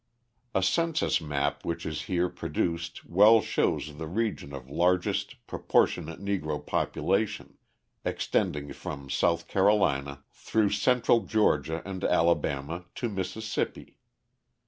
A 0.55 0.63
census 0.63 1.21
map 1.21 1.63
which 1.63 1.85
is 1.85 2.05
here 2.05 2.25
reproduced 2.25 3.05
well 3.05 3.39
shows 3.39 3.97
the 3.99 4.07
region 4.07 4.51
of 4.51 4.67
largest 4.67 5.35
proportionate 5.45 6.19
Negro 6.19 6.65
population, 6.65 7.59
extending 8.03 8.73
from 8.73 9.11
South 9.11 9.47
Carolina 9.47 10.23
through 10.31 10.71
central 10.71 11.19
Georgia 11.27 11.83
and 11.85 12.03
Alabama 12.03 12.85
to 12.95 13.09
Mississippi. 13.09 13.97